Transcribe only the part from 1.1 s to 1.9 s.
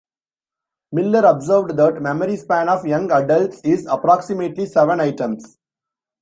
observed